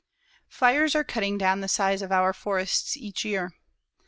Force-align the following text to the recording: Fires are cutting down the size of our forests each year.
Fires 0.49 0.95
are 0.95 1.03
cutting 1.03 1.37
down 1.37 1.61
the 1.61 1.67
size 1.67 2.01
of 2.01 2.11
our 2.11 2.33
forests 2.33 2.97
each 2.97 3.23
year. 3.23 3.51